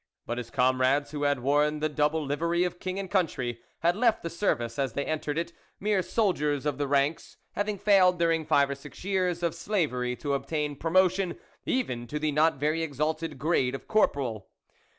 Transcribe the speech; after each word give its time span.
But 0.25 0.39
his 0.39 0.49
comrades 0.49 1.11
who 1.11 1.21
had 1.25 1.41
worn 1.41 1.79
the 1.79 1.87
double 1.87 2.25
livery 2.25 2.63
of 2.63 2.79
king 2.79 2.97
and 2.97 3.07
country, 3.07 3.61
had 3.81 3.95
left 3.95 4.23
the 4.23 4.31
service 4.31 4.79
as 4.79 4.93
they 4.93 5.05
entered 5.05 5.37
it, 5.37 5.53
mere 5.79 6.01
soldiers 6.01 6.65
of 6.65 6.79
the 6.79 6.87
ranks, 6.87 7.37
having 7.51 7.77
failed 7.77 8.17
during 8.17 8.43
five 8.43 8.71
or 8.71 8.73
six 8.73 9.03
years 9.03 9.43
of 9.43 9.53
slavery 9.53 10.15
to 10.15 10.33
obtain 10.33 10.75
promotion, 10.75 11.37
even 11.67 12.07
to 12.07 12.17
the 12.17 12.31
not 12.31 12.55
very 12.55 12.81
exalted 12.81 13.37
grade 13.37 13.75
of 13.75 13.87
corporal. 13.87 14.49